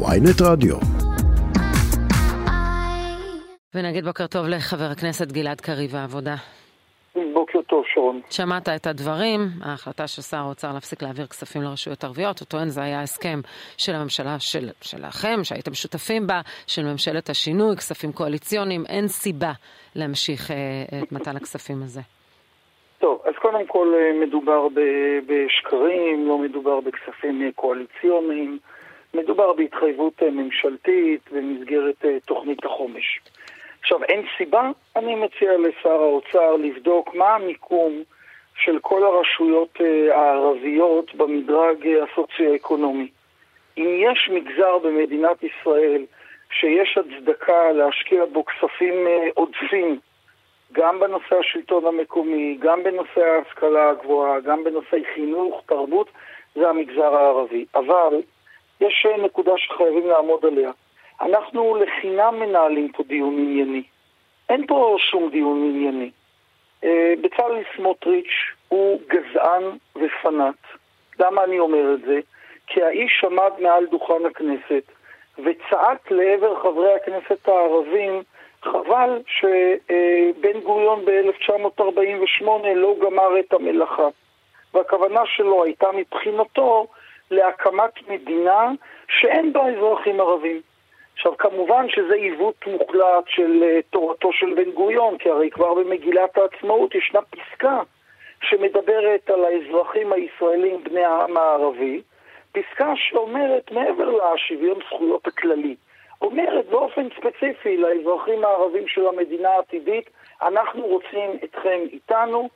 ויינט 0.00 0.40
רדיו. 0.50 0.76
ונגיד 3.74 4.04
בוקר 4.04 4.26
טוב 4.26 4.46
לחבר 4.46 4.84
הכנסת 4.92 5.32
גלעד 5.32 5.60
קריב 5.60 5.96
העבודה. 5.96 6.34
בוקר 7.32 7.62
טוב, 7.62 7.84
שרון. 7.94 8.20
שמעת 8.30 8.68
את 8.68 8.86
הדברים, 8.86 9.40
ההחלטה 9.64 10.06
של 10.06 10.22
שר 10.22 10.36
האוצר 10.36 10.72
להפסיק 10.74 11.02
להעביר 11.02 11.26
כספים 11.26 11.62
לרשויות 11.62 12.04
ערביות, 12.04 12.40
הוא 12.40 12.46
טוען 12.46 12.68
זה 12.68 12.82
היה 12.82 13.02
הסכם 13.02 13.40
של 13.76 13.94
הממשלה 13.94 14.38
של, 14.38 14.68
שלכם, 14.80 15.38
שהייתם 15.42 15.74
שותפים 15.74 16.26
בה, 16.26 16.40
של 16.66 16.82
ממשלת 16.82 17.28
השינוי, 17.28 17.76
כספים 17.76 18.12
קואליציוניים, 18.12 18.84
אין 18.88 19.08
סיבה 19.08 19.52
להמשיך 19.96 20.50
אה, 20.50 20.56
את 21.02 21.12
מתן 21.12 21.36
הכספים 21.36 21.76
הזה. 21.82 22.00
טוב, 22.98 23.22
אז 23.24 23.34
קודם 23.42 23.66
כל 23.66 23.94
אה, 23.96 24.26
מדובר 24.26 24.68
בשקרים, 25.26 26.28
לא 26.28 26.38
מדובר 26.38 26.80
בכספים 26.80 27.42
אה, 27.42 27.48
קואליציוניים, 27.54 28.58
מדובר 29.14 29.52
בהתחייבות 29.52 30.22
אה, 30.22 30.30
ממשלתית 30.30 31.20
במסגרת 31.32 32.04
תוכנית 32.24 32.64
החומש. 32.64 33.20
עכשיו, 33.80 34.04
אין 34.04 34.22
סיבה, 34.38 34.70
אני 34.96 35.14
מציע 35.14 35.52
לשר 35.58 36.02
האוצר 36.02 36.56
לבדוק 36.56 37.14
מה 37.14 37.34
המיקום 37.34 38.02
של 38.64 38.78
כל 38.78 39.04
הרשויות 39.04 39.78
הערביות 40.10 41.14
במדרג 41.14 41.88
הסוציו-אקונומי. 42.02 43.08
אם 43.78 44.00
יש 44.10 44.30
מגזר 44.32 44.78
במדינת 44.78 45.36
ישראל 45.42 46.04
שיש 46.50 46.98
הצדקה 46.98 47.72
להשקיע 47.72 48.24
בו 48.32 48.44
כספים 48.44 49.06
עודפים 49.34 49.98
גם 50.72 51.00
בנושא 51.00 51.36
השלטון 51.40 51.86
המקומי, 51.86 52.56
גם 52.60 52.82
בנושא 52.82 53.20
ההשכלה 53.20 53.90
הגבוהה, 53.90 54.40
גם 54.40 54.64
בנושאי 54.64 55.02
חינוך, 55.14 55.62
תרבות, 55.66 56.10
זה 56.54 56.68
המגזר 56.68 57.14
הערבי. 57.14 57.64
אבל 57.74 58.20
יש 58.80 59.06
נקודה 59.24 59.52
שחייבים 59.56 60.06
לעמוד 60.06 60.44
עליה. 60.46 60.70
אנחנו 61.20 61.76
לחינם 61.76 62.40
מנהלים 62.40 62.92
פה 62.92 63.02
דיון 63.02 63.34
ענייני. 63.38 63.82
אין 64.48 64.66
פה 64.66 64.96
שום 64.98 65.30
דיון 65.30 65.62
ענייני. 65.62 66.10
אה, 66.84 67.14
בצלאל 67.20 67.62
סמוטריץ' 67.76 68.34
הוא 68.68 69.00
גזען 69.08 69.62
ופנאט. 69.96 70.54
למה 71.20 71.44
אני 71.44 71.58
אומר 71.58 71.94
את 71.94 72.00
זה? 72.00 72.20
כי 72.66 72.82
האיש 72.82 73.24
עמד 73.24 73.52
מעל 73.58 73.86
דוכן 73.86 74.26
הכנסת 74.30 74.82
וצעק 75.38 76.10
לעבר 76.10 76.60
חברי 76.62 76.94
הכנסת 76.94 77.48
הערבים 77.48 78.22
חבל 78.62 79.22
שבן 79.26 80.60
גוריון 80.62 81.04
ב-1948 81.04 82.44
לא 82.74 82.96
גמר 83.00 83.40
את 83.40 83.52
המלאכה. 83.52 84.08
והכוונה 84.74 85.20
שלו 85.26 85.64
הייתה 85.64 85.86
מבחינתו 85.92 86.86
להקמת 87.30 88.08
מדינה 88.08 88.70
שאין 89.08 89.52
בה 89.52 89.68
אזרחים 89.68 90.20
ערבים. 90.20 90.60
עכשיו, 91.14 91.36
כמובן 91.36 91.88
שזה 91.88 92.14
עיוות 92.14 92.66
מוחלט 92.66 93.24
של 93.28 93.62
uh, 93.62 93.82
תורתו 93.90 94.32
של 94.32 94.54
בן 94.54 94.70
גוריון, 94.70 95.18
כי 95.18 95.30
הרי 95.30 95.50
כבר 95.50 95.74
במגילת 95.74 96.38
העצמאות 96.38 96.94
ישנה 96.94 97.20
פסקה 97.22 97.80
שמדברת 98.42 99.30
על 99.30 99.44
האזרחים 99.44 100.12
הישראלים 100.12 100.84
בני 100.84 101.04
העם 101.04 101.36
הערבי, 101.36 102.02
פסקה 102.52 102.92
שאומרת 102.96 103.70
מעבר 103.70 104.10
לשוויון 104.10 104.78
זכויות 104.86 105.26
הכללי, 105.26 105.76
אומרת 106.22 106.66
באופן 106.66 107.08
ספציפי 107.16 107.76
לאזרחים 107.76 108.44
הערבים 108.44 108.88
של 108.88 109.06
המדינה 109.06 109.48
העתידית, 109.48 110.10
אנחנו 110.42 110.86
רוצים 110.86 111.30
אתכם 111.44 111.80
איתנו, 111.92 112.48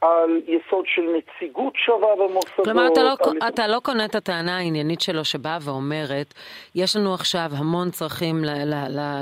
על 0.00 0.40
יסוד 0.46 0.84
של 0.86 1.02
נציגות 1.02 1.72
שווה 1.76 2.16
במוסדות. 2.16 2.64
כלומר, 2.64 2.88
אתה 2.92 3.02
לא, 3.02 3.10
על... 3.10 3.48
אתה 3.48 3.66
לא 3.66 3.78
קונה 3.82 4.04
את 4.04 4.14
הטענה 4.14 4.56
העניינית 4.58 5.00
שלו 5.00 5.24
שבאה 5.24 5.58
ואומרת, 5.60 6.34
יש 6.74 6.96
לנו 6.96 7.14
עכשיו 7.14 7.48
המון 7.58 7.90
צרכים 7.90 8.36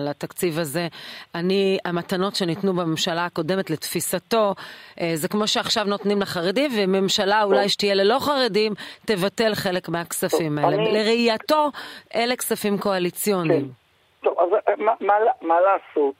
לתקציב 0.01 0.59
הזה. 0.59 0.89
אני, 1.35 1.79
המתנות 1.85 2.35
שניתנו 2.35 2.73
בממשלה 2.73 3.25
הקודמת 3.25 3.71
לתפיסתו, 3.71 4.55
אה, 5.01 5.11
זה 5.15 5.29
כמו 5.29 5.47
שעכשיו 5.47 5.85
נותנים 5.85 6.21
לחרדים, 6.21 6.71
וממשלה 6.79 7.43
אולי 7.43 7.69
שתהיה 7.69 7.95
ללא 7.95 8.19
חרדים, 8.19 8.73
תבטל 9.07 9.55
חלק 9.55 9.89
מהכספים 9.89 10.59
האלה. 10.59 10.77
אני... 10.77 10.93
לראייתו, 10.93 11.71
אלה 12.15 12.37
כספים 12.37 12.79
קואליציוניים. 12.79 13.61
כן. 13.61 14.29
טוב, 14.29 14.39
אז 14.39 14.49
אה, 14.69 14.75
מה, 14.79 14.93
מה, 15.01 15.15
מה 15.43 15.55
לעשות 15.61 16.15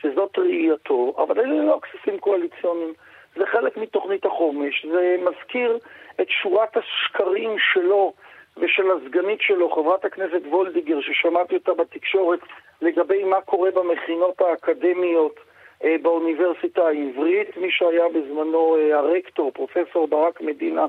שזאת 0.00 0.38
ראייתו, 0.38 1.14
אבל 1.18 1.40
אלה 1.40 1.64
לא 1.64 1.80
כספים 1.82 2.18
קואליציוניים. 2.18 2.94
זה 3.36 3.46
חלק 3.46 3.76
מתוכנית 3.76 4.26
החומש, 4.26 4.86
זה 4.92 5.16
מזכיר 5.20 5.78
את 6.20 6.26
שורת 6.30 6.76
השקרים 6.76 7.56
שלו 7.72 8.12
ושל 8.56 8.90
הסגנית 8.90 9.40
שלו, 9.40 9.70
חברת 9.70 10.04
הכנסת 10.04 10.40
וולדיגר, 10.46 11.00
ששמעתי 11.00 11.54
אותה 11.54 11.74
בתקשורת 11.74 12.40
לגבי 12.82 13.24
מה 13.24 13.40
קורה 13.40 13.70
במכינות 13.70 14.40
האקדמיות 14.40 15.40
אה, 15.84 15.96
באוניברסיטה 16.02 16.86
העברית. 16.86 17.56
מי 17.56 17.70
שהיה 17.70 18.04
בזמנו 18.08 18.76
אה, 18.76 18.98
הרקטור, 18.98 19.50
פרופסור 19.50 20.08
ברק 20.08 20.40
מדינה, 20.40 20.86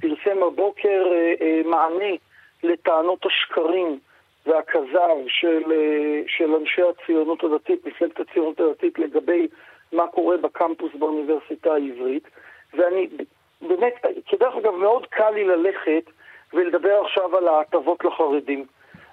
פרסם 0.00 0.42
הבוקר 0.42 1.04
אה, 1.12 1.34
אה, 1.40 1.60
מענה 1.64 2.14
לטענות 2.62 3.26
השקרים 3.26 3.98
והכזב 4.46 5.16
של, 5.26 5.72
אה, 5.72 6.22
של 6.26 6.54
אנשי 6.54 6.82
הציונות 6.82 7.44
הדתית, 7.44 7.86
מפלגת 7.86 8.20
הציונות 8.20 8.60
הדתית, 8.60 8.98
לגבי 8.98 9.48
מה 9.92 10.06
קורה 10.06 10.36
בקמפוס 10.36 10.92
באוניברסיטה 10.98 11.72
העברית. 11.72 12.28
ואני, 12.74 13.08
באמת, 13.60 13.94
כדרך 14.26 14.54
אגב, 14.56 14.74
מאוד 14.74 15.06
קל 15.06 15.30
לי 15.30 15.44
ללכת 15.44 16.10
ולדבר 16.52 17.02
עכשיו 17.04 17.36
על 17.36 17.48
ההטבות 17.48 18.04
לחרדים. 18.04 18.66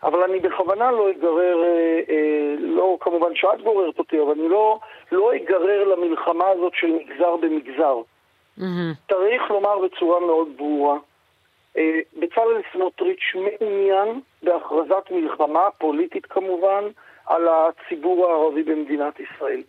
אבל 0.04 0.24
אני 0.24 0.40
בכוונה 0.40 0.92
לא 0.92 1.12
אגרר, 1.12 1.64
אה, 1.64 2.00
אה, 2.10 2.56
לא 2.60 2.98
כמובן 3.02 3.36
שאת 3.36 3.62
גוררת 3.64 4.00
אותי, 4.00 4.22
אבל 4.22 4.32
אני 4.32 4.50
לא, 4.50 4.80
לא 5.12 5.36
אגרר 5.36 5.84
למלחמה 5.84 6.50
הזאת 6.50 6.74
של 6.76 6.88
מגזר 6.88 7.36
במגזר. 7.36 7.98
Mm-hmm. 8.60 9.10
צריך 9.10 9.52
לומר 9.52 9.80
בצורה 9.80 10.20
מאוד 10.20 10.48
ברורה, 10.58 10.98
אה, 11.78 12.00
בצלאל 12.20 12.62
סמוטריץ' 12.74 13.36
מעוניין 13.36 14.22
בהכרזת 14.44 15.12
מלחמה, 15.12 15.68
פוליטית 15.78 16.26
כמובן, 16.26 16.84
על 17.26 17.48
הציבור 17.48 18.28
הערבי 18.28 18.64
במדינת 18.64 19.20
ישראל. 19.20 19.62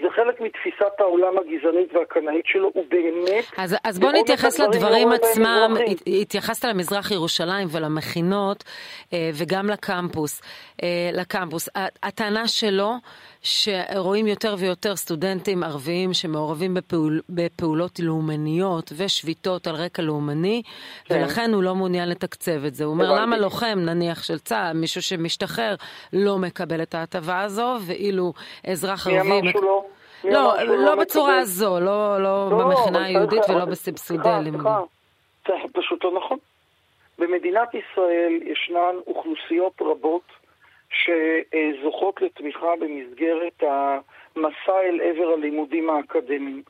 זה 0.00 0.06
חלק 0.16 0.40
מתפיסת 0.40 1.00
העולם 1.00 1.38
הגזענית 1.38 1.94
והקנאית 1.94 2.46
שלו, 2.46 2.70
הוא 2.74 2.84
באמת... 2.88 3.44
אז, 3.56 3.76
אז 3.84 3.98
בוא 3.98 4.12
נתייחס 4.12 4.58
לדברים 4.58 5.12
עצמם, 5.12 5.74
התייחסת 6.06 6.64
למזרח 6.64 7.10
ירושלים 7.10 7.68
ולמכינות 7.72 8.64
אה, 9.12 9.30
וגם 9.34 9.66
לקמפוס. 9.70 10.42
אה, 10.82 11.10
לקמפוס. 11.12 11.68
הטענה 12.02 12.48
שלו 12.48 12.92
שרואים 13.42 14.26
יותר 14.26 14.54
ויותר 14.58 14.96
סטודנטים 14.96 15.62
ערביים 15.62 16.12
שמעורבים 16.12 16.74
בפעול, 16.74 17.20
בפעולות 17.28 18.00
לאומניות 18.00 18.92
ושביתות 18.96 19.66
על 19.66 19.74
רקע 19.74 20.02
לאומני, 20.02 20.62
כן. 21.04 21.14
ולכן 21.14 21.50
הוא 21.54 21.62
לא 21.62 21.74
מעוניין 21.74 22.08
לתקצב 22.08 22.64
את 22.64 22.74
זה. 22.74 22.84
הוא 22.84 22.92
אומר, 22.92 23.20
למה 23.20 23.36
לוחם, 23.38 23.78
נניח 23.78 24.22
של 24.22 24.38
צה"ל, 24.38 24.76
מישהו 24.76 25.02
שמשתחרר, 25.02 25.74
לא 26.12 26.38
מקבל 26.38 26.82
את 26.82 26.94
ההטבה 26.94 27.40
הזו, 27.40 27.76
ואילו 27.86 28.32
אזרח 28.66 29.06
ערבי... 29.06 29.28
מי 29.28 29.40
אמר 29.40 29.50
שהוא 29.50 29.62
לא? 29.62 29.84
לא, 30.24 30.62
לא, 30.62 30.76
לא 30.76 30.94
בצורה. 30.94 31.38
הזו, 31.38 31.80
לא, 31.80 32.22
לא, 32.22 32.50
לא 32.50 32.58
במכינה 32.58 33.04
היהודית 33.04 33.50
ולא 33.50 33.64
בסבסודי 33.64 34.28
הלימודים. 34.28 34.72
זה 35.46 35.54
פשוט 35.72 36.04
לא 36.04 36.12
נכון. 36.16 36.38
במדינת 37.18 37.68
ישראל 37.74 38.32
ישנן 38.42 38.96
אוכלוסיות 39.06 39.72
רבות 39.80 40.37
שזוכות 40.90 42.22
לתמיכה 42.22 42.76
במסגרת 42.80 43.62
המסע 43.62 44.80
אל 44.80 45.00
עבר 45.00 45.32
הלימודים 45.32 45.90
האקדמיים. 45.90 46.62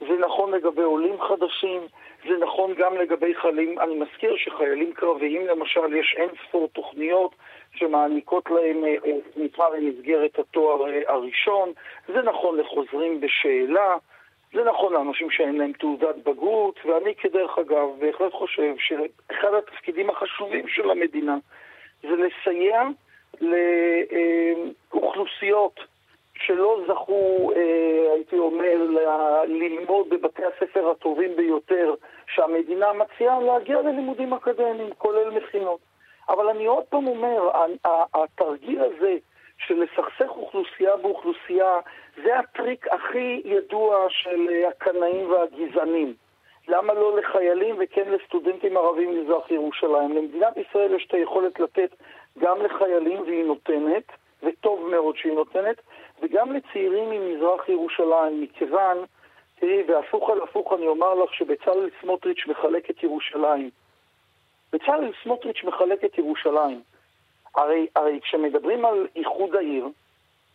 זה 0.00 0.18
נכון 0.20 0.54
לגבי 0.54 0.82
עולים 0.82 1.20
חדשים, 1.20 1.80
זה 2.28 2.36
נכון 2.40 2.74
גם 2.74 2.96
לגבי 2.96 3.34
חיילים, 3.34 3.78
אני 3.78 3.94
מזכיר 3.94 4.36
שחיילים 4.36 4.92
קרביים 4.92 5.46
למשל, 5.46 5.96
יש 5.96 6.14
אין 6.18 6.28
ספור 6.48 6.68
תוכניות 6.68 7.34
שמעניקות 7.74 8.50
להם 8.50 8.84
אה, 8.84 8.94
אה, 9.04 9.12
תמיכה 9.34 9.64
במסגרת 9.76 10.38
התואר 10.38 10.90
אה, 10.90 11.00
הראשון, 11.06 11.72
זה 12.08 12.22
נכון 12.22 12.56
לחוזרים 12.56 13.20
בשאלה, 13.20 13.96
זה 14.52 14.64
נכון 14.64 14.92
לאנשים 14.92 15.30
שאין 15.30 15.58
להם 15.58 15.72
תעודת 15.72 16.16
בגרות, 16.16 16.80
ואני 16.84 17.14
כדרך 17.14 17.58
אגב 17.58 17.88
בהחלט 17.98 18.32
חושב 18.32 18.74
שאחד 18.78 19.54
התפקידים 19.54 20.10
החשובים 20.10 20.68
של 20.68 20.90
המדינה 20.90 21.36
זה 22.02 22.08
לסייע 22.16 22.82
לאוכלוסיות 24.92 25.80
שלא 26.34 26.80
זכו, 26.88 27.52
אה, 27.56 28.12
הייתי 28.14 28.38
אומר, 28.38 28.76
ללמוד 29.46 30.08
בבתי 30.08 30.42
הספר 30.44 30.90
הטובים 30.90 31.36
ביותר 31.36 31.94
שהמדינה 32.34 32.92
מציעה 32.92 33.40
להגיע 33.40 33.82
ללימודים 33.82 34.34
אקדמיים, 34.34 34.90
כולל 34.98 35.30
מכינות. 35.30 35.80
אבל 36.28 36.48
אני 36.48 36.66
עוד 36.66 36.84
פעם 36.84 37.06
אומר, 37.06 37.50
התרגיל 38.14 38.80
הזה 38.82 39.16
של 39.66 39.82
לסכסך 39.82 40.30
אוכלוסייה 40.30 40.96
באוכלוסייה, 40.96 41.80
זה 42.24 42.38
הטריק 42.38 42.86
הכי 42.92 43.42
ידוע 43.44 44.06
של 44.10 44.48
הקנאים 44.68 45.30
והגזענים. 45.30 46.14
למה 46.68 46.94
לא 46.94 47.18
לחיילים 47.18 47.76
וכן 47.78 48.10
לסטודנטים 48.10 48.76
ערבים 48.76 49.14
ממזרח 49.14 49.50
ירושלים? 49.50 50.16
למדינת 50.16 50.56
ישראל 50.56 50.94
יש 50.94 51.06
את 51.06 51.14
היכולת 51.14 51.60
לתת 51.60 51.90
גם 52.38 52.62
לחיילים, 52.62 53.22
והיא 53.22 53.44
נותנת, 53.44 54.04
וטוב 54.42 54.88
מאוד 54.90 55.16
שהיא 55.16 55.32
נותנת, 55.32 55.80
וגם 56.22 56.52
לצעירים 56.52 57.10
ממזרח 57.10 57.68
ירושלים, 57.68 58.42
מכיוון, 58.42 58.98
תראי, 59.60 59.82
והפוך 59.88 60.30
על 60.30 60.42
הפוך 60.42 60.72
אני 60.72 60.86
אומר 60.86 61.14
לך 61.14 61.34
שבצלאל 61.34 61.90
סמוטריץ' 62.00 62.46
מחלק 62.46 62.90
את 62.90 63.02
ירושלים. 63.02 63.70
בצלאל 64.72 65.12
סמוטריץ' 65.22 65.64
מחלק 65.64 66.04
את 66.04 66.18
ירושלים. 66.18 66.80
הרי, 67.56 67.86
הרי 67.96 68.20
כשמדברים 68.22 68.84
על 68.84 69.06
איחוד 69.16 69.56
העיר, 69.56 69.88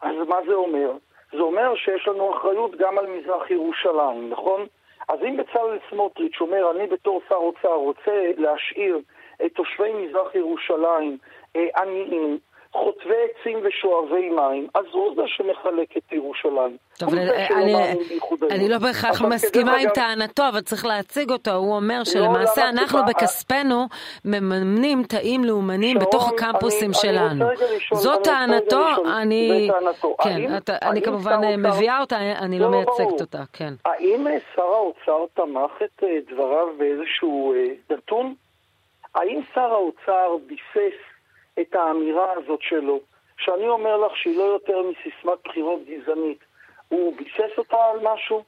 אז 0.01 0.15
מה 0.27 0.37
זה 0.47 0.53
אומר? 0.53 0.91
זה 1.31 1.39
אומר 1.39 1.75
שיש 1.75 2.07
לנו 2.07 2.37
אחריות 2.37 2.75
גם 2.75 2.97
על 2.97 3.07
מזרח 3.07 3.51
ירושלים, 3.51 4.29
נכון? 4.29 4.65
אז 5.09 5.19
אם 5.23 5.37
בצלאל 5.37 5.77
סמוטריץ' 5.89 6.41
אומר, 6.41 6.71
אני 6.71 6.87
בתור 6.87 7.21
שר 7.29 7.35
אוצר 7.35 7.73
רוצה 7.73 8.31
להשאיר 8.37 8.99
את 9.45 9.51
תושבי 9.55 9.93
מזרח 9.93 10.35
ירושלים 10.35 11.17
אה, 11.17 11.17
עניים, 11.55 12.39
חוטבי 12.73 13.13
עצים 13.23 13.59
ושואבי 13.63 14.29
מים, 14.29 14.67
אז 14.75 14.85
הוא 14.91 15.15
זה 15.15 15.21
שמחלק 15.25 15.97
את 15.97 16.11
ירושלים. 16.11 16.77
טוב, 16.99 17.13
אני, 17.13 17.75
אני 18.51 18.69
לא 18.69 18.77
בהכרח 18.77 19.21
מסכימה 19.21 19.77
עם 19.77 19.89
טענתו, 19.89 20.43
אבל 20.49 20.61
צריך 20.61 20.85
להציג 20.85 21.31
אותו. 21.31 21.51
הוא 21.51 21.75
אומר 21.75 21.99
לא, 21.99 22.05
שלמעשה 22.05 22.69
אנחנו 22.69 22.99
בכספנו 23.07 23.87
מממנים 24.25 25.03
תאים 25.03 25.43
לאומניים 25.43 25.99
בתוך 25.99 26.29
הקמפוסים 26.29 26.93
שלנו. 26.93 27.45
זו 27.93 28.17
טענתו, 28.17 28.85
אני... 29.21 29.69
כן, 30.23 30.51
אני 30.81 31.01
כמובן 31.01 31.39
מביאה 31.57 31.99
אותה, 31.99 32.17
אני 32.19 32.59
לא, 32.59 32.65
לא 32.65 32.71
מייצגת 32.71 33.21
אותה, 33.21 33.43
כן. 33.53 33.73
האם 33.85 34.27
שר 34.55 34.61
האוצר 34.61 35.25
תמך 35.33 35.71
את 35.83 36.03
אה, 36.03 36.17
דבריו 36.31 36.67
באיזשהו 36.77 37.53
אה, 37.53 37.67
נתון? 37.89 38.33
האם 39.15 39.41
שר 39.53 39.71
האוצר 39.73 40.35
ביסס 40.47 41.12
את 41.59 41.75
האמירה 41.75 42.31
הזאת 42.31 42.61
שלו, 42.61 42.99
שאני 43.37 43.67
אומר 43.67 43.97
לך 43.97 44.17
שהיא 44.17 44.37
לא 44.37 44.43
יותר 44.43 44.81
מסיסמת 44.81 45.37
בחירות 45.45 45.79
גזענית, 45.85 46.39
הוא 46.87 47.13
ביסס 47.17 47.57
אותה 47.57 47.77
על 47.91 47.99
משהו? 48.01 48.43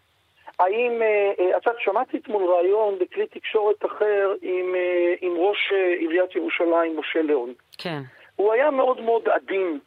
האם, 0.59 1.01
אה, 1.01 1.31
אה, 1.39 1.57
את 1.57 1.65
יודעת, 1.65 1.81
שמעתי 1.81 2.17
אתמול 2.17 2.43
ראיון 2.43 2.99
בכלי 2.99 3.27
תקשורת 3.27 3.85
אחר 3.85 4.33
עם, 4.41 4.75
אה, 4.75 5.13
עם 5.21 5.33
ראש 5.37 5.71
עיריית 5.99 6.35
ירושלים, 6.35 6.99
משה 6.99 7.21
ליאון. 7.21 7.53
כן. 7.77 8.01
הוא 8.35 8.53
היה 8.53 8.71
מאוד 8.71 9.01
מאוד 9.01 9.29
עדין 9.29 9.79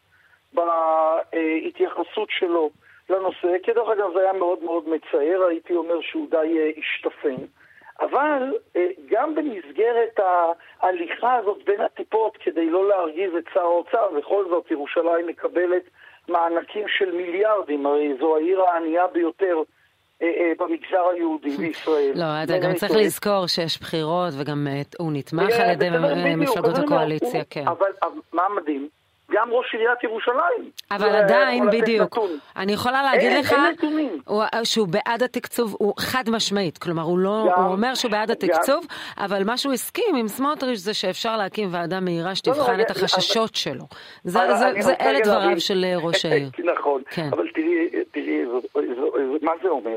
בהתייחסות 0.53 2.29
שלו 2.31 2.71
לנושא, 3.11 3.49
כדרך 3.63 3.89
אגב 3.89 4.13
זה 4.15 4.21
היה 4.21 4.33
מאוד 4.33 4.63
מאוד 4.63 4.89
מצער, 4.89 5.43
הייתי 5.49 5.75
אומר 5.75 6.01
שהוא 6.01 6.31
די 6.31 6.73
השתפן. 6.79 7.45
אבל 8.01 8.53
אה, 8.77 8.87
גם 9.11 9.35
במסגרת 9.35 10.21
ההליכה 10.81 11.37
הזאת 11.37 11.59
בין 11.67 11.81
הטיפות, 11.81 12.37
כדי 12.45 12.71
לא 12.71 12.89
להרגיז 12.89 13.35
את 13.39 13.45
שר 13.55 13.61
האוצר, 13.61 14.07
בכל 14.19 14.45
זאת 14.51 14.71
ירושלים 14.71 15.27
מקבלת 15.27 15.83
מענקים 16.29 16.85
של 16.99 17.13
מיליארדים, 17.13 17.87
הרי 17.87 18.15
זו 18.21 18.37
העיר 18.37 18.63
הענייה 18.63 19.07
ביותר 19.07 19.63
אה, 20.23 20.27
אה, 20.27 20.53
במגזר 20.59 21.09
היהודי 21.13 21.57
בישראל. 21.61 22.13
לא, 22.15 22.25
אתה 22.45 22.59
גם 22.59 22.75
צריך 22.75 22.93
לזכור 22.97 23.47
שיש 23.47 23.81
בחירות 23.81 24.33
וגם 24.41 24.67
הוא 24.99 25.13
נתמך 25.13 25.55
על 25.61 25.71
ידי 25.71 25.89
מפלגות 26.37 26.79
הקואליציה, 26.79 27.45
כן. 27.51 27.69
אבל 27.69 27.91
מה 28.33 28.43
מדהים? 28.57 28.89
גם 29.39 29.51
ראש 29.51 29.75
עיריית 29.75 30.05
ירושלים. 30.05 30.71
אבל 30.91 31.17
עדיין, 31.17 31.71
בדיוק. 31.71 32.19
אני 32.57 32.73
יכולה 32.73 33.03
להגיד 33.03 33.33
לך 33.33 33.55
שהוא 34.65 34.89
בעד 34.89 35.23
התקצוב, 35.23 35.77
הוא 35.79 35.95
חד 35.99 36.25
משמעית. 36.31 36.79
כלומר, 36.79 37.03
הוא 37.03 37.19
לא, 37.19 37.47
הוא 37.57 37.73
אומר 37.73 37.95
שהוא 37.95 38.13
בעד 38.13 38.31
התקצוב, 38.31 38.87
אבל 39.19 39.45
מה 39.45 39.57
שהוא 39.57 39.73
הסכים 39.73 40.17
עם 40.17 40.29
סמוטריץ' 40.29 40.79
זה 40.79 40.95
שאפשר 40.95 41.37
להקים 41.37 41.69
ועדה 41.73 42.01
מהירה 42.01 42.35
שתבחן 42.35 42.77
לא, 42.77 42.83
את 42.83 42.91
החששות 42.91 43.55
שלו. 43.55 43.85
זה 44.25 44.95
אלה 45.01 45.21
דבריו 45.25 45.61
של 45.61 45.85
אה, 45.85 45.97
ראש 45.97 46.25
העיר. 46.25 46.51
נכון, 46.65 47.03
כן. 47.11 47.29
אבל 47.33 47.47
תראי, 48.13 48.45
מה 49.43 49.53
זה 49.63 49.69
אומר? 49.69 49.97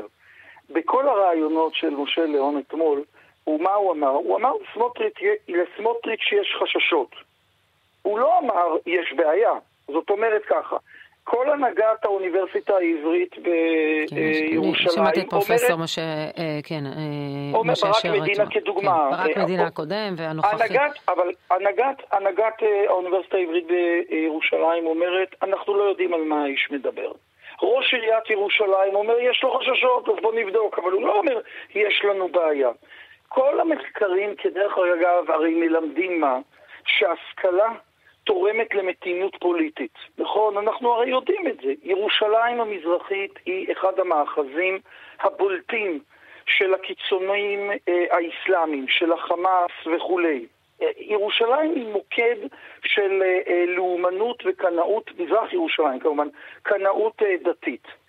בכל 0.70 1.08
הרעיונות 1.08 1.74
של 1.74 1.90
משה 1.90 2.26
ליאון 2.26 2.58
אתמול, 2.58 3.02
מה 3.46 3.74
הוא 3.74 3.92
אמר? 3.92 4.08
הוא 4.08 4.36
אמר 4.36 4.52
לסמוטריץ' 5.48 6.32
יש 6.32 6.56
חששות. 6.62 7.31
הוא 8.02 8.18
לא 8.18 8.38
אמר 8.38 8.76
יש 8.86 9.12
בעיה, 9.16 9.52
זאת 9.88 10.10
אומרת 10.10 10.42
ככה, 10.44 10.76
כל 11.24 11.50
הנהגת 11.50 12.04
האוניברסיטה 12.04 12.74
העברית 12.74 13.38
בירושלים 13.38 14.88
כן, 14.88 14.94
שמעתי 14.94 15.20
את 15.20 15.30
פרופסור 15.30 15.78
משה, 15.78 16.02
אה, 16.38 16.58
כן, 16.64 16.86
אה, 16.86 17.62
משה 17.64 17.86
ברק 17.86 18.20
מדינה 18.22 18.46
כדוגמה. 18.50 19.10
כן, 19.10 19.16
ברק 19.16 19.36
מדינה 19.36 19.66
הקודם 19.66 20.14
והנוכחי. 20.16 20.76
אבל 21.08 21.30
הנהגת 22.10 22.62
אה, 22.62 22.84
האוניברסיטה 22.88 23.36
העברית 23.36 23.66
בירושלים 23.66 24.86
אומרת, 24.86 25.34
אנחנו 25.42 25.74
לא 25.74 25.82
יודעים 25.82 26.14
על 26.14 26.20
מה 26.20 26.42
האיש 26.42 26.68
מדבר. 26.70 27.12
ראש 27.62 27.94
עיריית 27.94 28.30
ירושלים 28.30 28.94
אומר, 28.94 29.18
יש 29.18 29.42
לו 29.42 29.58
חששות, 29.58 30.08
אז 30.08 30.14
בוא 30.22 30.34
נבדוק, 30.34 30.78
אבל 30.78 30.92
הוא 30.92 31.02
לא 31.02 31.18
אומר, 31.18 31.40
יש 31.74 32.04
לנו 32.04 32.28
בעיה. 32.28 32.70
כל 33.28 33.60
המחקרים, 33.60 34.34
כדרך 34.36 34.72
אגב, 34.78 35.30
הרי 35.30 35.54
מלמדים 35.54 36.20
מה? 36.20 36.38
שהשכלה 36.86 37.72
תורמת 38.24 38.74
למתינות 38.74 39.36
פוליטית. 39.40 39.94
נכון, 40.18 40.56
אנחנו 40.56 40.92
הרי 40.92 41.10
יודעים 41.10 41.46
את 41.46 41.56
זה. 41.62 41.72
ירושלים 41.82 42.60
המזרחית 42.60 43.38
היא 43.46 43.72
אחד 43.72 43.98
המאחזים 43.98 44.78
הבולטים 45.20 46.00
של 46.46 46.74
הקיצוניים 46.74 47.70
אה, 47.88 48.04
האסלאמיים, 48.10 48.88
של 48.88 49.12
החמאס 49.12 49.70
וכולי. 49.96 50.46
אה, 50.82 50.88
ירושלים 50.98 51.74
היא 51.74 51.86
מוקד 51.92 52.36
של 52.84 53.22
אה, 53.22 53.40
אה, 53.48 53.64
לאומנות 53.66 54.42
וקנאות, 54.46 55.10
מזרח 55.18 55.52
ירושלים 55.52 56.00
כמובן, 56.00 56.28
קנאות 56.62 57.22
אה, 57.22 57.34
דתית. 57.44 58.01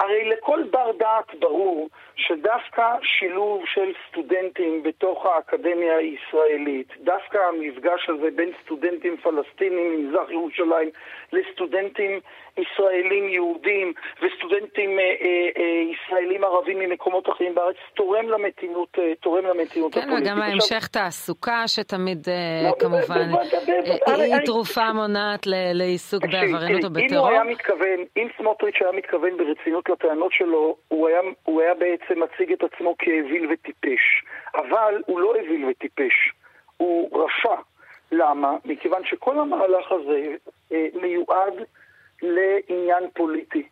הרי 0.00 0.24
לכל 0.24 0.62
בר 0.70 0.92
דעת 0.98 1.34
ברור 1.40 1.88
שדווקא 2.16 2.96
שילוב 3.02 3.62
של 3.66 3.92
סטודנטים 4.08 4.82
בתוך 4.82 5.26
האקדמיה 5.26 5.96
הישראלית, 5.96 6.88
דווקא 7.00 7.38
המפגש 7.38 8.08
הזה 8.08 8.28
בין 8.36 8.50
סטודנטים 8.64 9.16
פלסטינים 9.16 9.92
ממזרח 9.92 10.30
ירושלים 10.30 10.90
לסטודנטים 11.32 12.20
ישראלים 12.58 13.28
יהודים 13.28 13.92
וסטודנטים 14.22 14.98
אה, 14.98 15.04
אה, 15.04 15.48
אה, 15.58 15.92
ישראלים 15.92 16.44
ערבים 16.44 16.78
ממקומות 16.78 17.28
אחרים 17.28 17.54
בארץ, 17.54 17.76
תורם 17.94 18.28
למתינות, 18.28 18.88
אה, 18.98 19.12
תורם 19.20 19.44
למתינות 19.46 19.94
כן, 19.94 20.00
הפוליטית. 20.00 20.26
כן, 20.26 20.30
וגם 20.30 20.42
ההמשך 20.42 20.86
תעסוקה 20.86 21.62
שתמיד 21.66 22.28
אה, 22.28 22.68
לא, 22.68 22.74
כמובן 22.78 23.28
היא 24.06 24.36
תרופה 24.44 24.92
מונעת 24.92 25.46
לעיסוק 25.74 26.22
בעבריינות 26.24 26.84
או 26.84 26.90
בטרור. 26.90 27.10
אם 27.10 27.16
הוא 27.16 27.28
היה 27.28 27.44
מתכוון, 27.44 28.04
אם 28.16 28.28
סמוטריץ' 28.36 28.76
היה 28.80 28.92
מתכוון 28.92 29.36
ברצינות 29.36 29.87
לטענות 29.88 30.32
שלו, 30.32 30.76
הוא 30.88 31.08
היה, 31.08 31.20
הוא 31.42 31.60
היה 31.60 31.74
בעצם 31.74 32.22
מציג 32.22 32.52
את 32.52 32.62
עצמו 32.62 32.94
כאוויל 32.98 33.52
וטיפש. 33.52 34.24
אבל 34.54 35.02
הוא 35.06 35.20
לא 35.20 35.34
אוויל 35.36 35.64
וטיפש, 35.64 36.32
הוא 36.76 37.24
רשע. 37.24 37.54
למה? 38.12 38.56
מכיוון 38.64 39.04
שכל 39.04 39.38
המהלך 39.38 39.92
הזה 39.92 40.34
אה, 40.72 40.86
מיועד 40.94 41.54
לעניין 42.22 43.10
פוליטי. 43.14 43.68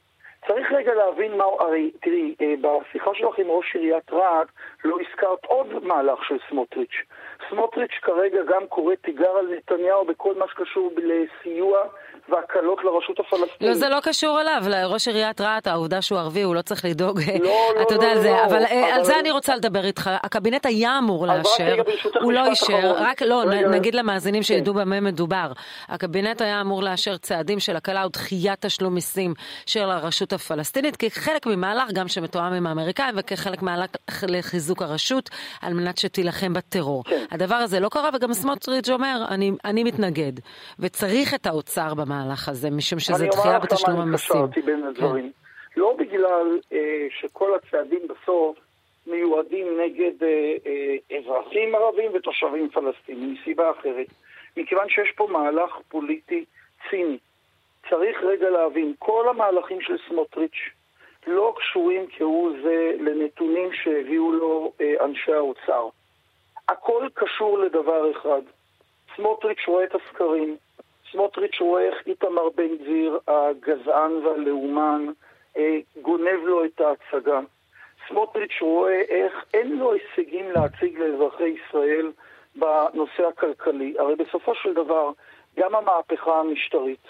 צריך 0.46 0.72
רגע 0.72 0.94
להבין 0.94 1.36
מה, 1.36 1.44
הרי 1.44 1.90
תראי, 2.02 2.34
אה, 2.40 2.54
בשיחה 2.60 3.10
שלך 3.14 3.38
עם 3.38 3.46
ראש 3.48 3.74
עיריית 3.74 4.12
רהט 4.12 4.48
לא 4.84 4.98
הזכרת 5.00 5.44
עוד 5.44 5.84
מהלך 5.84 6.24
של 6.24 6.36
סמוטריץ'. 6.48 7.02
סמוטריץ' 7.50 7.98
כרגע 8.02 8.42
גם 8.42 8.66
קורא 8.66 8.94
תיגר 8.94 9.30
על 9.30 9.54
נתניהו 9.56 10.04
בכל 10.04 10.34
מה 10.34 10.48
שקשור 10.48 10.92
לסיוע 10.96 11.82
והקלות 12.28 12.78
לרשות 12.84 13.20
הפלסטינית. 13.20 13.60
לא, 13.60 13.74
זה 13.74 13.88
לא 13.88 14.00
קשור 14.02 14.40
אליו, 14.40 14.62
לראש 14.68 15.08
עיריית 15.08 15.40
רהט, 15.40 15.66
העובדה 15.66 16.02
שהוא 16.02 16.18
ערבי, 16.18 16.42
הוא 16.42 16.54
לא 16.54 16.62
צריך 16.62 16.84
לדאוג, 16.84 17.20
לא, 17.20 17.44
לא, 17.44 17.82
אתה 17.82 17.94
יודע 17.94 18.14
לא, 18.14 18.20
זה, 18.20 18.30
לא, 18.30 18.44
אבל 18.44 18.64
אה, 18.64 18.94
על 18.94 19.04
זה 19.04 19.18
אני 19.18 19.30
רוצה 19.30 19.56
לדבר 19.56 19.84
איתך. 19.84 20.10
הקבינט 20.22 20.66
היה 20.66 20.98
אמור 20.98 21.26
לאשר, 21.26 21.82
הוא 22.22 22.32
לא 22.32 22.46
אישר, 22.46 22.92
רק 22.96 23.22
לא, 23.22 23.44
נגיד 23.44 23.94
למאזינים 23.94 24.42
כן. 24.42 24.46
שידעו 24.46 24.74
במה 24.74 25.00
מדובר. 25.00 25.52
הקבינט 25.88 26.40
היה 26.40 26.60
אמור 26.60 26.82
לאשר 26.82 27.16
צעדים 27.16 27.60
של 27.60 27.76
הקלה 27.76 28.04
או 28.04 28.08
דחיית 28.08 28.66
תשלום 28.66 28.94
מיסים 28.94 29.34
של 29.66 29.90
הרשות 29.90 30.32
הפלסטינית, 30.32 30.96
כחלק 30.96 31.46
ממהלך 31.46 31.92
גם 31.92 32.08
שמתואם 32.08 32.52
עם 32.52 32.66
האמריקאים 32.66 33.14
וכחלק 33.16 33.62
מהלך 33.62 33.90
לחיזוק 34.28 34.82
הרשות, 34.82 35.30
על 35.62 35.74
מנת 35.74 35.98
שתילחם 35.98 36.52
בטרור. 36.52 37.04
כן. 37.04 37.24
הדבר 37.30 37.54
הזה 37.54 37.80
לא 37.80 37.88
קרה, 37.88 38.10
וגם 38.14 38.32
סמוטריץ' 38.32 38.88
אומר, 38.88 39.24
אני 39.64 39.84
מתנגד, 39.84 40.32
וצריך 40.78 41.34
את 41.34 41.46
האוצר 41.46 41.94
במהלך. 41.94 42.15
המהלך 42.16 42.48
הזה, 42.48 42.70
משום 42.70 42.98
שזה 42.98 43.26
דחייה 43.26 43.58
בתשלום 43.58 44.00
המיסים. 44.00 44.36
אני 44.36 44.42
אומר 44.42 44.54
לך 44.54 44.54
למה 44.54 44.54
אני 44.54 44.54
קשרתי 44.54 44.62
בין 44.62 44.80
כן. 44.80 44.86
הדברים. 44.86 45.32
כן. 45.74 45.80
לא 45.80 45.96
בגלל 45.98 46.58
אה, 46.72 47.06
שכל 47.20 47.50
הצעדים 47.54 48.00
בסוף 48.08 48.56
מיועדים 49.06 49.80
נגד 49.80 50.22
אה, 50.22 50.54
אה, 50.66 51.18
אזרחים 51.18 51.74
ערבים 51.74 52.10
ותושבים 52.14 52.70
פלסטינים, 52.70 53.34
מסיבה 53.34 53.70
אחרת. 53.70 54.06
מכיוון 54.56 54.88
שיש 54.88 55.12
פה 55.16 55.28
מהלך 55.30 55.70
פוליטי 55.88 56.44
ציני. 56.90 57.18
צריך 57.90 58.18
רגע 58.22 58.50
להבין, 58.50 58.94
כל 58.98 59.28
המהלכים 59.28 59.80
של 59.80 59.96
סמוטריץ', 60.08 60.70
לא 61.26 61.54
קשורים 61.58 62.06
כהוא 62.16 62.50
זה 62.62 62.92
לנתונים 63.00 63.70
שהביאו 63.72 64.32
לו 64.32 64.72
אה, 64.80 65.04
אנשי 65.04 65.32
האוצר. 65.32 65.88
הכל 66.68 67.08
קשור 67.14 67.58
לדבר 67.58 68.10
אחד. 68.10 68.42
סמוטריץ' 69.16 69.64
רואה 69.68 69.84
את 69.84 69.94
הסקרים, 69.94 70.56
סמוטריץ' 71.16 71.60
רואה 71.60 71.82
איך 71.82 72.06
איתמר 72.06 72.48
בן 72.54 72.76
גביר, 72.76 73.18
הגזען 73.28 74.12
והלאומן, 74.12 75.06
אה, 75.56 75.78
גונב 76.02 76.44
לו 76.44 76.64
את 76.64 76.80
ההצגה. 76.80 77.40
סמוטריץ' 78.08 78.60
רואה 78.60 79.00
איך 79.00 79.44
אין 79.54 79.78
לו 79.78 79.92
הישגים 79.92 80.50
להציג 80.50 80.98
לאזרחי 80.98 81.48
ישראל 81.48 82.12
בנושא 82.56 83.26
הכלכלי. 83.28 83.94
הרי 83.98 84.14
בסופו 84.16 84.54
של 84.54 84.74
דבר, 84.74 85.10
גם 85.58 85.74
המהפכה 85.74 86.40
המשטרית, 86.40 87.06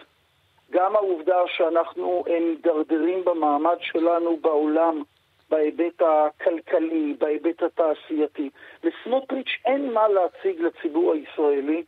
גם 0.71 0.97
העובדה 0.97 1.39
שאנחנו 1.47 2.25
מידרדרים 2.41 3.25
במעמד 3.25 3.77
שלנו 3.81 4.37
בעולם, 4.37 5.03
בהיבט 5.51 6.03
הכלכלי, 6.03 7.15
בהיבט 7.19 7.63
התעשייתי. 7.63 8.51
לסמוטריץ' 8.85 9.57
אין 9.65 9.93
מה 9.93 10.09
להציג 10.09 10.61
לציבור 10.61 11.13
הישראלי 11.13 11.83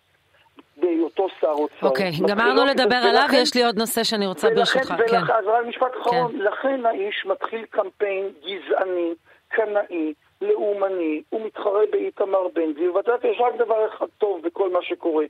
בהיותו 0.81 1.27
שר 1.41 1.47
אוצר. 1.47 1.87
אוקיי, 1.87 2.11
okay, 2.11 2.29
גמרנו 2.29 2.65
לדבר 2.65 2.97
עליו, 2.97 3.29
יש 3.33 3.55
לי 3.55 3.65
עוד 3.65 3.79
נושא 3.79 4.05
שאני 4.05 4.27
רוצה 4.27 4.49
ברשותך. 4.51 4.95
ולכן, 4.99 5.27
כן. 5.27 5.33
אז 5.33 5.45
רק 5.47 5.67
משפט 5.67 5.93
אחרון, 6.03 6.33
כן. 6.33 6.39
לכן 6.39 6.87
האיש 6.87 7.27
מתחיל 7.27 7.65
קמפיין 7.65 8.29
גזעני, 8.43 9.15
קנאי, 9.49 10.13
לאומני, 10.43 11.23
הוא 11.29 11.47
מתחרה 11.47 11.81
באיתמר 11.91 12.49
בן 12.55 12.73
גביר, 12.73 12.95
ואתה 12.95 13.11
יודע, 13.11 13.29
יש 13.29 13.41
רק 13.41 13.55
דבר 13.59 13.87
אחד 13.89 14.07
טוב 14.19 14.43
בכל 14.43 14.73
מה 14.73 14.79
שקורה. 14.83 15.25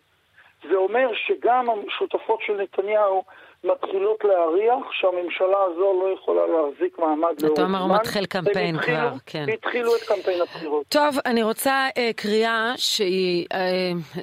זה 0.69 0.75
אומר 0.75 1.09
שגם 1.14 1.67
השותפות 1.88 2.40
של 2.40 2.52
נתניהו 2.52 3.25
מתחילות 3.65 4.25
להריח 4.25 4.93
שהממשלה 4.93 5.59
הזו 5.67 6.03
לא 6.03 6.15
יכולה 6.15 6.43
להחזיק 6.47 6.99
מעמד 6.99 7.23
לאורך 7.23 7.38
זמן. 7.41 7.53
אתה 7.53 7.62
אומר, 7.62 7.79
הוא 7.79 7.95
מתחיל 7.95 8.27
קמפיין 8.27 8.79
כבר, 8.79 9.11
כן. 9.27 9.47
התחילו 9.55 9.97
את 9.97 10.00
קמפיין 10.00 10.41
הבחירות. 10.41 10.87
טוב, 10.88 11.17
אני 11.27 11.43
רוצה 11.43 11.88
uh, 11.88 12.12
קריאה 12.17 12.73
שהיא 12.77 13.47
uh, 13.53 14.19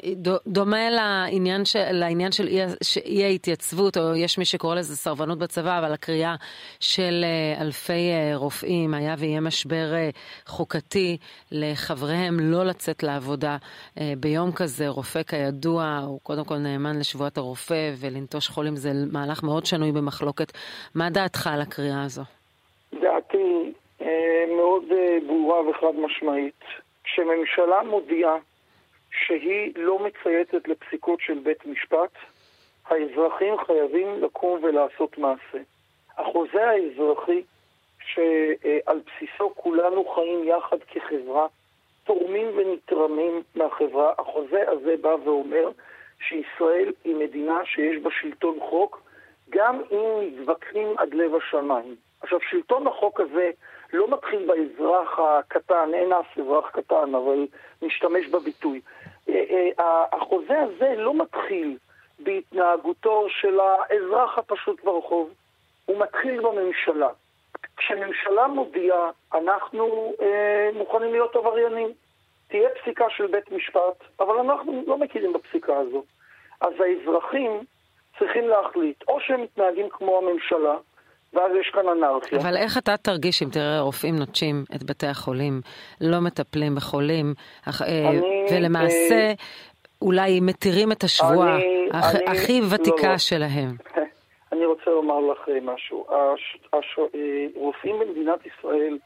דומה 0.47 0.89
לעניין 0.89 1.65
של, 1.65 1.79
לעניין 1.91 2.31
של 2.31 2.47
אי, 2.47 2.59
אי 3.05 3.23
ההתייצבות, 3.23 3.97
או 3.97 4.15
יש 4.15 4.37
מי 4.37 4.45
שקורא 4.45 4.75
לזה 4.75 4.95
סרבנות 4.95 5.37
בצבא, 5.37 5.79
אבל 5.79 5.93
הקריאה 5.93 6.35
של 6.79 7.25
uh, 7.57 7.61
אלפי 7.61 8.11
uh, 8.11 8.37
רופאים, 8.37 8.93
היה 8.93 9.15
ויהיה 9.17 9.41
משבר 9.41 9.93
uh, 9.93 10.49
חוקתי 10.49 11.17
לחבריהם 11.51 12.39
לא 12.39 12.63
לצאת 12.63 13.03
לעבודה 13.03 13.57
uh, 13.57 14.01
ביום 14.17 14.51
כזה. 14.51 14.87
רופא 14.87 15.23
כידוע, 15.23 15.99
הוא 16.05 16.19
קודם 16.23 16.45
כל 16.45 16.57
נאמן 16.57 16.99
לשבועת 16.99 17.37
הרופא, 17.37 17.91
ולנטוש 17.97 18.47
חולים 18.47 18.75
זה 18.75 18.91
מהלך 19.25 19.43
מאוד 19.43 19.65
שנוי 19.65 19.91
במחלוקת. 19.91 20.51
מה 20.95 21.09
דעתך 21.09 21.47
על 21.47 21.61
הקריאה 21.61 22.03
הזו? 22.03 22.21
דעתי 23.01 23.73
אה, 24.01 24.43
מאוד 24.57 24.83
אה, 24.91 25.17
ברורה 25.27 25.69
וחד 25.69 25.95
משמעית. 25.97 26.63
כשממשלה 27.03 27.83
מודיעה 27.83 28.35
שהיא 29.11 29.71
לא 29.75 29.99
מצייתת 29.99 30.67
לפסיקות 30.67 31.19
של 31.21 31.39
בית 31.43 31.65
משפט, 31.65 32.11
האזרחים 32.87 33.53
חייבים 33.65 34.23
לקום 34.23 34.63
ולעשות 34.63 35.17
מעשה. 35.17 35.63
החוזה 36.17 36.69
האזרחי 36.69 37.41
שעל 37.99 38.99
בסיסו 39.05 39.51
כולנו 39.55 40.05
חיים 40.15 40.47
יחד 40.47 40.77
כחברה, 40.87 41.47
תורמים 42.03 42.47
ונתרמים 42.55 43.41
מהחברה, 43.55 44.13
החוזה 44.17 44.69
הזה 44.69 44.95
בא 45.01 45.15
ואומר 45.23 45.71
שישראל 46.27 46.91
היא 47.03 47.15
מדינה 47.15 47.65
שיש 47.65 47.97
בה 48.03 48.09
שלטון 48.21 48.59
חוק 48.69 49.01
גם 49.49 49.81
אם 49.91 50.27
מתווכחים 50.27 50.87
עד 50.97 51.13
לב 51.13 51.35
השמיים. 51.35 51.95
עכשיו, 52.21 52.39
שלטון 52.49 52.87
החוק 52.87 53.19
הזה 53.19 53.51
לא 53.93 54.07
מתחיל 54.09 54.47
באזרח 54.47 55.19
הקטן, 55.19 55.89
אין 55.93 56.13
אף 56.13 56.39
אזרח 56.39 56.69
קטן, 56.69 57.15
אבל 57.15 57.47
נשתמש 57.81 58.27
בביטוי. 58.27 58.81
אה, 59.29 59.69
אה, 59.79 60.05
החוזה 60.13 60.59
הזה 60.59 60.93
לא 60.97 61.13
מתחיל 61.13 61.77
בהתנהגותו 62.19 63.27
של 63.29 63.59
האזרח 63.59 64.37
הפשוט 64.37 64.83
ברחוב, 64.83 65.33
הוא 65.85 65.99
מתחיל 65.99 66.41
בממשלה. 66.41 67.09
כשממשלה 67.77 68.47
מודיעה, 68.47 69.11
אנחנו 69.33 70.13
אה, 70.21 70.69
מוכנים 70.73 71.11
להיות 71.11 71.35
עבריינים. 71.35 71.89
תהיה 72.47 72.69
פסיקה 72.81 73.05
של 73.09 73.27
בית 73.27 73.51
משפט, 73.51 74.03
אבל 74.19 74.39
אנחנו 74.39 74.83
לא 74.87 74.97
מכירים 74.97 75.33
בפסיקה 75.33 75.77
הזו. 75.77 76.03
אז 76.61 76.73
האזרחים 76.79 77.63
צריכים 78.19 78.47
להחליט, 78.47 79.03
או 79.07 79.19
שהם 79.19 79.41
מתנהגים 79.41 79.89
כמו 79.89 80.17
הממשלה, 80.17 80.75
ואז 81.33 81.51
יש 81.61 81.69
כאן 81.73 81.89
אנרכיה. 81.89 82.39
אבל 82.39 82.57
איך 82.57 82.77
אתה 82.77 82.97
תרגיש 82.97 83.43
אם 83.43 83.49
תראה 83.49 83.79
רופאים 83.79 84.15
נוטשים 84.15 84.63
את 84.75 84.83
בתי 84.83 85.07
החולים, 85.07 85.61
לא 86.01 86.19
מטפלים 86.19 86.75
בחולים, 86.75 87.33
אה, 87.67 88.09
אני, 88.09 88.45
ולמעשה 88.51 89.15
אה, 89.15 89.33
אולי 90.01 90.39
מתירים 90.39 90.91
את 90.91 91.03
השבועה 91.03 91.57
הכי 92.27 92.61
ותיקה 92.71 93.07
לא, 93.07 93.11
לא. 93.11 93.17
שלהם? 93.17 93.69
אני 94.51 94.65
רוצה 94.65 94.91
לומר 94.91 95.19
לך 95.19 95.49
אה, 95.49 95.57
משהו. 95.61 96.05
הש, 96.09 96.57
הש, 96.73 96.99
רופאים 97.55 97.99
במדינת 97.99 98.39
ישראל 98.45 98.97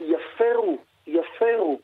יפרו, 0.00 0.78
יפרו 1.06 1.78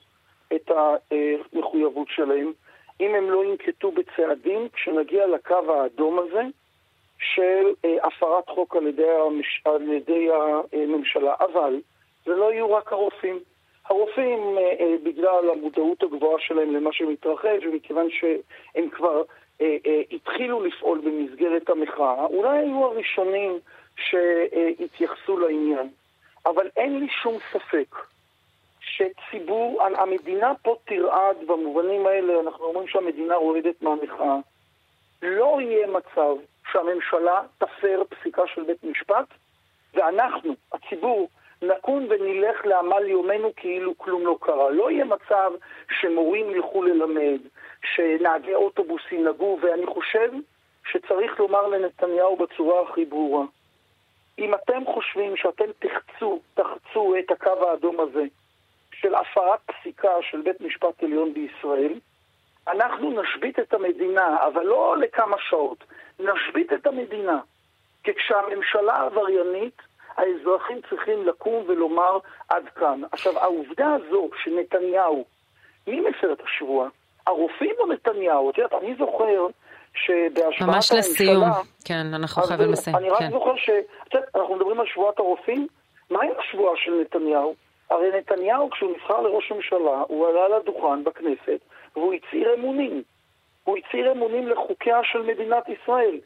את 0.54 0.70
המחויבות 0.70 2.08
שלהם 2.10 2.52
אם 3.00 3.14
הם 3.14 3.30
לא 3.30 3.44
ינקטו 3.44 3.90
בצעדים 3.92 4.68
כשנגיע 4.72 5.26
לקו 5.26 5.72
האדום 5.72 6.18
הזה, 6.18 6.42
של 7.18 7.72
אה, 7.84 8.06
הפרת 8.06 8.48
חוק 8.48 8.76
על 8.76 8.86
ידי, 8.86 9.10
המש... 9.10 9.62
על 9.64 9.92
ידי 9.92 10.28
הממשלה. 10.72 11.34
אבל 11.40 11.80
זה 12.24 12.36
לא 12.36 12.52
יהיו 12.52 12.72
רק 12.74 12.92
הרופאים. 12.92 13.38
הרופאים, 13.86 14.58
אה, 14.58 14.74
אה, 14.80 14.94
בגלל 15.02 15.50
המודעות 15.50 16.02
הגבוהה 16.02 16.40
שלהם 16.40 16.76
למה 16.76 16.92
שמתרחש, 16.92 17.64
ומכיוון 17.64 18.08
שהם 18.10 18.90
כבר 18.90 19.22
התחילו 20.10 20.64
לפעול 20.64 21.00
במסגרת 21.04 21.70
המחאה, 21.70 22.24
אולי 22.24 22.58
היו 22.58 22.84
הראשונים 22.84 23.58
שהתייחסו 23.96 25.38
לעניין. 25.38 25.88
אבל 26.46 26.68
אין 26.76 26.98
לי 26.98 27.08
שום 27.22 27.38
ספק 27.52 27.96
שציבור, 28.80 29.82
המדינה 29.96 30.52
פה 30.62 30.76
תרעד 30.84 31.36
במובנים 31.46 32.06
האלה, 32.06 32.40
אנחנו 32.40 32.64
אומרים 32.64 32.88
שהמדינה 32.88 33.34
רועדת 33.34 33.82
מהמחאה. 33.82 34.36
לא 35.22 35.58
יהיה 35.60 35.86
מצב 35.86 36.36
שהממשלה 36.72 37.42
תפר 37.58 38.02
פסיקה 38.08 38.42
של 38.54 38.62
בית 38.62 38.84
משפט, 38.84 39.26
ואנחנו, 39.94 40.54
הציבור, 40.72 41.28
נקום 41.62 42.06
ונלך 42.10 42.66
לעמל 42.66 43.06
יומנו 43.06 43.50
כאילו 43.56 43.98
כלום 43.98 44.26
לא 44.26 44.36
קרה. 44.40 44.70
לא 44.70 44.90
יהיה 44.90 45.04
מצב 45.04 45.52
שמורים 46.00 46.50
ילכו 46.50 46.82
ללמד, 46.82 47.40
שנהגי 47.94 48.54
אוטובוס 48.54 49.02
ינהגו, 49.12 49.58
ואני 49.62 49.86
חושב 49.86 50.30
שצריך 50.86 51.40
לומר 51.40 51.66
לנתניהו 51.66 52.36
בצורה 52.36 52.82
הכי 52.82 53.04
ברורה, 53.04 53.44
אם 54.38 54.54
אתם 54.54 54.82
חושבים 54.94 55.36
שאתם 55.36 55.64
תחצו, 55.78 56.40
תחצו 56.54 57.14
את 57.18 57.30
הקו 57.30 57.68
האדום 57.68 58.00
הזה 58.00 58.24
של 58.92 59.14
הפרת 59.14 59.60
פסיקה 59.66 60.08
של 60.30 60.40
בית 60.40 60.60
משפט 60.60 61.02
עליון 61.02 61.34
בישראל, 61.34 61.92
אנחנו 62.68 63.22
נשבית 63.22 63.58
את 63.58 63.74
המדינה, 63.74 64.36
אבל 64.46 64.62
לא 64.62 64.96
לכמה 64.96 65.36
שעות, 65.48 65.84
נשבית 66.18 66.72
את 66.72 66.86
המדינה. 66.86 67.38
כי 68.04 68.14
כשהממשלה 68.14 68.96
עבריינית, 68.96 69.82
האזרחים 70.16 70.80
צריכים 70.90 71.26
לקום 71.26 71.64
ולומר 71.66 72.18
עד 72.48 72.68
כאן. 72.68 73.00
עכשיו, 73.12 73.38
העובדה 73.38 73.94
הזו 73.94 74.30
שנתניהו, 74.42 75.24
מי 75.86 76.00
מפר 76.00 76.32
את 76.32 76.40
השבועה? 76.44 76.88
הרופאים 77.26 77.74
או 77.78 77.86
נתניהו? 77.86 78.50
את 78.50 78.58
יודעת, 78.58 78.82
אני 78.82 78.94
זוכר 78.98 79.46
שבהשוואת 79.94 80.60
הממשלה... 80.60 80.66
ממש 80.66 80.92
לסיום, 80.92 81.48
כן, 81.84 82.06
אנחנו 82.14 82.42
חייבים 82.42 82.72
לסיים. 82.72 82.96
אני 82.96 83.10
רק 83.10 83.18
כן. 83.18 83.30
זוכר 83.30 83.56
ש... 83.56 83.70
את 84.08 84.14
יודעת, 84.14 84.36
אנחנו 84.36 84.56
מדברים 84.56 84.80
על 84.80 84.86
שבועת 84.86 85.18
הרופאים, 85.18 85.66
מה 86.10 86.22
עם 86.22 86.30
השבועה 86.38 86.76
של 86.76 86.92
נתניהו? 87.00 87.54
הרי 87.90 88.10
נתניהו, 88.18 88.70
כשהוא 88.70 88.90
נבחר 88.90 89.20
לראש 89.20 89.52
ממשלה, 89.52 90.02
הוא 90.08 90.28
עלה 90.28 90.58
לדוכן 90.58 91.04
בכנסת 91.04 91.60
והוא 91.96 92.14
הצהיר 92.14 92.54
אמונים. 92.54 93.02
הוא 93.64 93.76
הצהיר 93.78 94.12
אמונים 94.12 94.48
לחוקיה 94.48 95.00
של 95.12 95.22
מדינת 95.22 95.64
ישראל. 95.68 96.18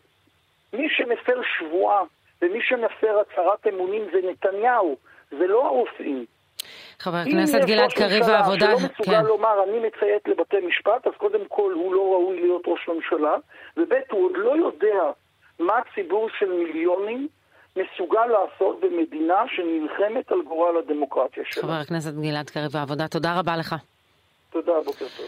מי 0.72 0.88
שמפר 0.90 1.40
שבועה 1.58 2.02
ומי 2.42 2.58
שמפר 2.62 3.20
הצהרת 3.20 3.66
אמונים 3.66 4.02
זה 4.12 4.30
נתניהו, 4.30 4.96
זה 5.30 5.46
לא 5.46 5.66
הרופאים. 5.66 6.24
חבר 6.98 7.16
הכנסת 7.16 7.58
גלעד 7.66 7.92
קריב 7.92 8.22
העבודה, 8.22 8.66
אם 8.66 8.76
יש 8.76 8.82
ראש 8.82 8.90
ממשלה 8.90 8.98
שלא 8.98 9.04
מסוגל 9.04 9.22
כן. 9.22 9.26
לומר 9.26 9.64
אני 9.64 9.78
מציית 9.78 10.28
לבתי 10.28 10.56
משפט, 10.68 11.06
אז 11.06 11.12
קודם 11.16 11.40
כל 11.48 11.72
הוא 11.72 11.94
לא 11.94 12.00
ראוי 12.00 12.40
להיות 12.40 12.62
ראש 12.66 12.88
ממשלה, 12.88 13.36
וב' 13.76 13.92
הוא 14.10 14.24
עוד 14.24 14.32
לא 14.36 14.56
יודע 14.56 15.10
מה 15.58 15.80
ציבור 15.94 16.28
של 16.38 16.52
מיליונים 16.52 17.28
מסוגל 17.76 18.26
לעשות 18.26 18.80
במדינה 18.80 19.44
שנלחמת 19.48 20.32
על 20.32 20.42
גורל 20.42 20.76
הדמוקרטיה 20.78 21.42
שלה. 21.46 21.62
חבר 21.62 21.72
הכנסת 21.72 22.14
גלעד 22.14 22.50
קריב 22.50 22.76
העבודה, 22.76 23.08
תודה 23.08 23.38
רבה 23.38 23.56
לך. 23.56 23.74
תודה, 24.50 24.72
בוקר 24.84 25.06
טוב. 25.16 25.26